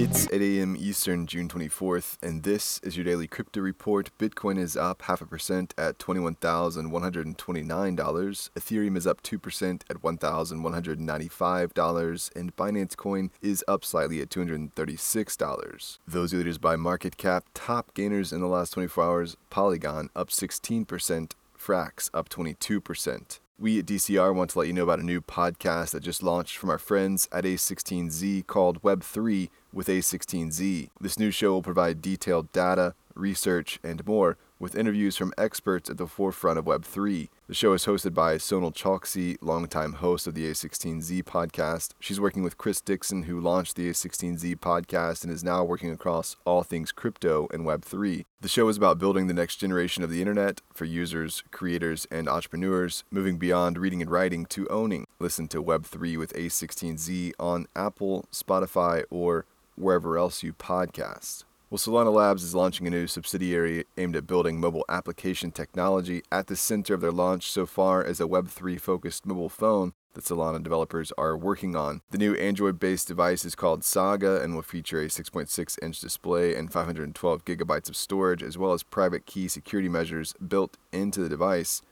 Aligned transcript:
It's 0.00 0.28
8 0.32 0.40
a.m. 0.40 0.76
Eastern, 0.78 1.26
June 1.26 1.48
24th, 1.48 2.18
and 2.22 2.44
this 2.44 2.78
is 2.84 2.96
your 2.96 3.04
daily 3.04 3.26
crypto 3.26 3.60
report. 3.60 4.16
Bitcoin 4.16 4.56
is 4.56 4.76
up 4.76 5.02
half 5.02 5.20
a 5.20 5.26
percent 5.26 5.74
at 5.76 5.98
$21,129. 5.98 7.34
Ethereum 7.34 8.96
is 8.96 9.08
up 9.08 9.24
2% 9.24 9.82
at 9.90 10.00
$1,195, 10.00 12.36
and 12.36 12.54
Binance 12.54 12.96
Coin 12.96 13.32
is 13.42 13.64
up 13.66 13.84
slightly 13.84 14.20
at 14.20 14.30
$236. 14.30 15.98
Those 16.06 16.32
leaders 16.32 16.58
by 16.58 16.76
market 16.76 17.16
cap, 17.16 17.46
top 17.52 17.92
gainers 17.92 18.32
in 18.32 18.40
the 18.40 18.46
last 18.46 18.74
24 18.74 19.02
hours 19.02 19.36
Polygon 19.50 20.10
up 20.14 20.28
16%, 20.28 21.32
Frax 21.58 22.08
up 22.14 22.28
22%. 22.28 23.40
We 23.60 23.80
at 23.80 23.86
DCR 23.86 24.32
want 24.32 24.50
to 24.50 24.58
let 24.60 24.68
you 24.68 24.72
know 24.72 24.84
about 24.84 25.00
a 25.00 25.04
new 25.04 25.20
podcast 25.20 25.90
that 25.90 26.04
just 26.04 26.22
launched 26.22 26.56
from 26.56 26.70
our 26.70 26.78
friends 26.78 27.28
at 27.32 27.42
A16Z 27.42 28.46
called 28.46 28.80
Web3 28.82 29.48
with 29.72 29.88
A16Z. 29.88 30.90
This 31.00 31.18
new 31.18 31.32
show 31.32 31.54
will 31.54 31.62
provide 31.62 32.00
detailed 32.00 32.52
data, 32.52 32.94
research, 33.16 33.80
and 33.82 34.06
more 34.06 34.36
with 34.58 34.74
interviews 34.74 35.16
from 35.16 35.32
experts 35.38 35.88
at 35.88 35.98
the 35.98 36.06
forefront 36.06 36.58
of 36.58 36.64
Web3. 36.64 37.28
The 37.46 37.54
show 37.54 37.72
is 37.72 37.86
hosted 37.86 38.14
by 38.14 38.36
Sonal 38.36 38.74
Chokshi, 38.74 39.36
longtime 39.40 39.94
host 39.94 40.26
of 40.26 40.34
the 40.34 40.50
A16Z 40.50 41.22
podcast. 41.24 41.92
She's 42.00 42.20
working 42.20 42.42
with 42.42 42.58
Chris 42.58 42.80
Dixon, 42.80 43.24
who 43.24 43.40
launched 43.40 43.76
the 43.76 43.88
A16Z 43.88 44.56
podcast 44.56 45.24
and 45.24 45.32
is 45.32 45.44
now 45.44 45.64
working 45.64 45.90
across 45.90 46.36
all 46.44 46.62
things 46.62 46.92
crypto 46.92 47.48
and 47.52 47.64
Web3. 47.64 48.24
The 48.40 48.48
show 48.48 48.68
is 48.68 48.76
about 48.76 48.98
building 48.98 49.26
the 49.26 49.34
next 49.34 49.56
generation 49.56 50.04
of 50.04 50.10
the 50.10 50.20
internet 50.20 50.60
for 50.72 50.84
users, 50.84 51.42
creators, 51.50 52.06
and 52.10 52.28
entrepreneurs, 52.28 53.04
moving 53.10 53.38
beyond 53.38 53.78
reading 53.78 54.02
and 54.02 54.10
writing 54.10 54.46
to 54.46 54.68
owning. 54.68 55.06
Listen 55.18 55.48
to 55.48 55.62
Web3 55.62 56.18
with 56.18 56.32
A16Z 56.34 57.32
on 57.38 57.66
Apple, 57.74 58.26
Spotify, 58.32 59.04
or 59.10 59.46
wherever 59.76 60.18
else 60.18 60.42
you 60.42 60.52
podcast. 60.52 61.44
Well, 61.70 61.76
Solana 61.76 62.10
Labs 62.10 62.42
is 62.44 62.54
launching 62.54 62.86
a 62.86 62.90
new 62.90 63.06
subsidiary 63.06 63.84
aimed 63.98 64.16
at 64.16 64.26
building 64.26 64.58
mobile 64.58 64.86
application 64.88 65.50
technology. 65.50 66.22
At 66.32 66.46
the 66.46 66.56
center 66.56 66.94
of 66.94 67.02
their 67.02 67.12
launch 67.12 67.50
so 67.50 67.66
far 67.66 68.02
is 68.02 68.22
a 68.22 68.24
Web3 68.24 68.80
focused 68.80 69.26
mobile 69.26 69.50
phone 69.50 69.92
that 70.14 70.24
Solana 70.24 70.62
developers 70.62 71.12
are 71.18 71.36
working 71.36 71.76
on. 71.76 72.00
The 72.10 72.16
new 72.16 72.34
Android 72.36 72.80
based 72.80 73.06
device 73.06 73.44
is 73.44 73.54
called 73.54 73.84
Saga 73.84 74.40
and 74.40 74.54
will 74.54 74.62
feature 74.62 75.02
a 75.02 75.08
6.6 75.08 75.78
inch 75.82 76.00
display 76.00 76.54
and 76.54 76.72
512 76.72 77.44
gigabytes 77.44 77.90
of 77.90 77.96
storage, 77.96 78.42
as 78.42 78.56
well 78.56 78.72
as 78.72 78.82
private 78.82 79.26
key 79.26 79.46
security 79.46 79.90
measures 79.90 80.32
built 80.34 80.78
into 80.90 81.20
the 81.20 81.28
device. 81.28 81.82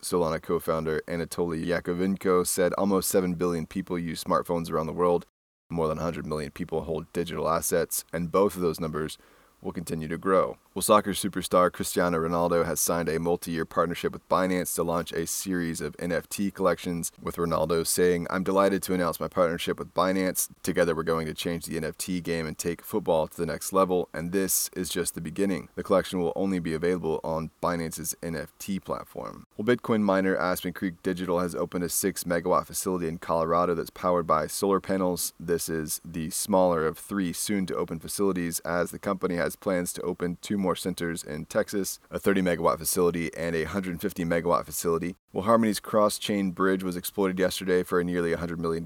Solana 0.00 0.40
co 0.40 0.60
founder 0.60 1.02
Anatoly 1.08 1.66
Yakovenko 1.66 2.46
said 2.46 2.72
almost 2.74 3.08
7 3.08 3.34
billion 3.34 3.66
people 3.66 3.98
use 3.98 4.22
smartphones 4.22 4.70
around 4.70 4.86
the 4.86 4.92
world, 4.92 5.26
more 5.70 5.88
than 5.88 5.98
100 5.98 6.26
million 6.26 6.50
people 6.50 6.82
hold 6.82 7.12
digital 7.12 7.48
assets, 7.48 8.04
and 8.12 8.32
both 8.32 8.54
of 8.56 8.62
those 8.62 8.80
numbers 8.80 9.18
will 9.64 9.72
continue 9.72 10.08
to 10.08 10.18
grow. 10.18 10.58
Well, 10.74 10.82
soccer 10.82 11.12
superstar 11.12 11.72
Cristiano 11.72 12.18
Ronaldo 12.18 12.64
has 12.66 12.80
signed 12.80 13.08
a 13.08 13.20
multi 13.20 13.52
year 13.52 13.64
partnership 13.64 14.12
with 14.12 14.28
Binance 14.28 14.74
to 14.74 14.82
launch 14.82 15.12
a 15.12 15.26
series 15.26 15.80
of 15.80 15.96
NFT 15.98 16.52
collections, 16.52 17.12
with 17.22 17.36
Ronaldo 17.36 17.86
saying, 17.86 18.26
I'm 18.28 18.42
delighted 18.42 18.82
to 18.84 18.94
announce 18.94 19.20
my 19.20 19.28
partnership 19.28 19.78
with 19.78 19.94
Binance. 19.94 20.48
Together, 20.64 20.94
we're 20.94 21.04
going 21.04 21.26
to 21.26 21.34
change 21.34 21.66
the 21.66 21.80
NFT 21.80 22.22
game 22.22 22.46
and 22.46 22.58
take 22.58 22.82
football 22.82 23.28
to 23.28 23.36
the 23.36 23.46
next 23.46 23.72
level, 23.72 24.08
and 24.12 24.32
this 24.32 24.68
is 24.76 24.88
just 24.88 25.14
the 25.14 25.20
beginning. 25.20 25.68
The 25.76 25.84
collection 25.84 26.20
will 26.20 26.32
only 26.34 26.58
be 26.58 26.74
available 26.74 27.20
on 27.22 27.50
Binance's 27.62 28.16
NFT 28.20 28.84
platform. 28.84 29.46
Well, 29.56 29.64
Bitcoin 29.64 30.02
miner 30.02 30.36
Aspen 30.36 30.72
Creek 30.72 30.94
Digital 31.04 31.38
has 31.38 31.54
opened 31.54 31.84
a 31.84 31.88
6 31.88 32.24
megawatt 32.24 32.66
facility 32.66 33.06
in 33.06 33.18
Colorado 33.18 33.74
that's 33.74 33.90
powered 33.90 34.26
by 34.26 34.48
solar 34.48 34.80
panels. 34.80 35.32
This 35.38 35.68
is 35.68 36.00
the 36.04 36.30
smaller 36.30 36.84
of 36.84 36.98
three 36.98 37.32
soon 37.32 37.64
to 37.66 37.76
open 37.76 38.00
facilities, 38.00 38.58
as 38.60 38.90
the 38.90 38.98
company 38.98 39.36
has 39.54 39.60
plans 39.60 39.92
to 39.92 40.02
open 40.02 40.38
two 40.40 40.58
more 40.58 40.74
centers 40.74 41.22
in 41.22 41.44
Texas, 41.44 42.00
a 42.10 42.18
30 42.18 42.42
megawatt 42.42 42.78
facility 42.78 43.32
and 43.36 43.54
a 43.54 43.64
150 43.64 44.24
megawatt 44.24 44.64
facility. 44.64 45.14
Well, 45.32 45.44
Harmony's 45.44 45.80
cross 45.80 46.18
chain 46.18 46.50
bridge 46.50 46.82
was 46.82 46.96
exploited 46.96 47.38
yesterday 47.38 47.84
for 47.84 48.02
nearly 48.02 48.34
$100 48.34 48.58
million 48.58 48.84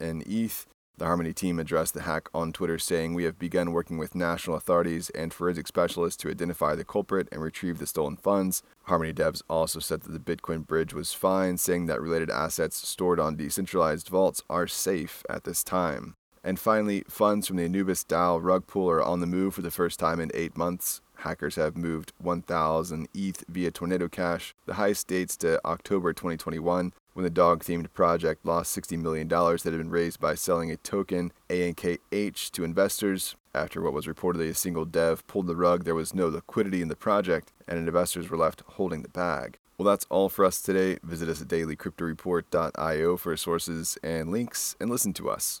in 0.00 0.22
ETH. 0.26 0.66
The 0.96 1.04
Harmony 1.04 1.32
team 1.32 1.60
addressed 1.60 1.94
the 1.94 2.02
hack 2.02 2.28
on 2.34 2.52
Twitter, 2.52 2.76
saying, 2.78 3.14
We 3.14 3.22
have 3.22 3.38
begun 3.38 3.70
working 3.70 3.98
with 3.98 4.16
national 4.16 4.56
authorities 4.56 5.10
and 5.10 5.32
forensic 5.32 5.68
specialists 5.68 6.20
to 6.22 6.30
identify 6.30 6.74
the 6.74 6.84
culprit 6.84 7.28
and 7.30 7.40
retrieve 7.40 7.78
the 7.78 7.86
stolen 7.86 8.16
funds. 8.16 8.62
Harmony 8.84 9.12
devs 9.12 9.42
also 9.48 9.78
said 9.78 10.00
that 10.00 10.12
the 10.12 10.36
Bitcoin 10.36 10.66
bridge 10.66 10.92
was 10.92 11.12
fine, 11.12 11.56
saying 11.56 11.86
that 11.86 12.00
related 12.00 12.30
assets 12.30 12.76
stored 12.88 13.20
on 13.20 13.36
decentralized 13.36 14.08
vaults 14.08 14.42
are 14.50 14.66
safe 14.66 15.22
at 15.30 15.44
this 15.44 15.62
time. 15.62 16.16
And 16.48 16.58
finally, 16.58 17.04
funds 17.10 17.46
from 17.46 17.58
the 17.58 17.66
Anubis 17.66 18.04
DAO 18.04 18.42
rug 18.42 18.66
pull 18.66 18.88
are 18.88 19.02
on 19.02 19.20
the 19.20 19.26
move 19.26 19.52
for 19.52 19.60
the 19.60 19.70
first 19.70 19.98
time 19.98 20.18
in 20.18 20.30
eight 20.32 20.56
months. 20.56 21.02
Hackers 21.16 21.56
have 21.56 21.76
moved 21.76 22.14
1,000 22.16 23.06
ETH 23.12 23.44
via 23.50 23.70
Tornado 23.70 24.08
Cash. 24.08 24.54
The 24.64 24.72
highest 24.72 25.08
dates 25.08 25.36
to 25.38 25.60
October 25.66 26.14
2021, 26.14 26.94
when 27.12 27.22
the 27.22 27.28
dog 27.28 27.64
themed 27.64 27.92
project 27.92 28.46
lost 28.46 28.74
$60 28.74 28.98
million 28.98 29.28
that 29.28 29.62
had 29.62 29.76
been 29.76 29.90
raised 29.90 30.20
by 30.20 30.34
selling 30.34 30.70
a 30.70 30.78
token, 30.78 31.32
ANKH, 31.50 32.50
to 32.52 32.64
investors. 32.64 33.36
After 33.54 33.82
what 33.82 33.92
was 33.92 34.06
reportedly 34.06 34.48
a 34.48 34.54
single 34.54 34.86
dev 34.86 35.26
pulled 35.26 35.48
the 35.48 35.54
rug, 35.54 35.84
there 35.84 35.94
was 35.94 36.14
no 36.14 36.28
liquidity 36.28 36.80
in 36.80 36.88
the 36.88 36.96
project, 36.96 37.52
and 37.68 37.78
investors 37.78 38.30
were 38.30 38.38
left 38.38 38.62
holding 38.66 39.02
the 39.02 39.10
bag. 39.10 39.58
Well, 39.76 39.84
that's 39.84 40.06
all 40.08 40.30
for 40.30 40.46
us 40.46 40.62
today. 40.62 40.98
Visit 41.02 41.28
us 41.28 41.42
at 41.42 41.48
dailycryptoreport.io 41.48 43.18
for 43.18 43.36
sources 43.36 43.98
and 44.02 44.32
links, 44.32 44.76
and 44.80 44.88
listen 44.88 45.12
to 45.12 45.28
us 45.28 45.60